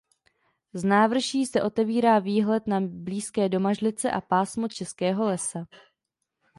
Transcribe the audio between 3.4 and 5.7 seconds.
Domažlice a pásmo Českého lesa.